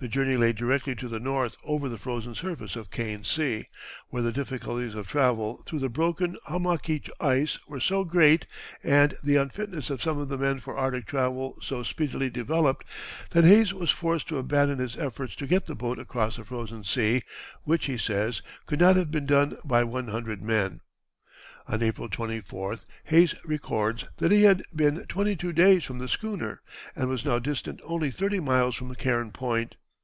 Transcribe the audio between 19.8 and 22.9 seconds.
one hundred men." On April 24th